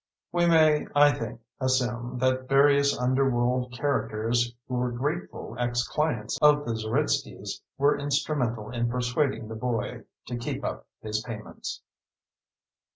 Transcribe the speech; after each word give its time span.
We 0.31 0.47
may, 0.47 0.87
I 0.95 1.11
think, 1.11 1.41
assume 1.59 2.17
that 2.17 2.49
various 2.49 2.97
underworld 2.97 3.71
characters 3.73 4.55
who 4.67 4.73
were 4.73 4.91
grateful 4.91 5.55
ex 5.59 5.87
clients 5.87 6.39
of 6.41 6.65
the 6.65 6.75
Zeritskys 6.75 7.61
were 7.77 7.99
instrumental 7.99 8.71
in 8.71 8.89
persuading 8.89 9.47
the 9.47 9.55
boy 9.55 10.01
to 10.25 10.37
keep 10.37 10.63
up 10.65 10.87
his 11.03 11.21
payments. 11.21 11.81